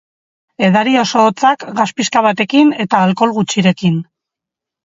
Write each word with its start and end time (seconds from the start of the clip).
Edari 0.67 0.95
oso 1.01 1.25
hotzak, 1.25 1.67
gas 1.81 1.87
pixka 1.99 2.25
batekin 2.29 2.73
eta 2.87 3.03
alkohol 3.09 3.37
gutxirekin. 3.39 4.01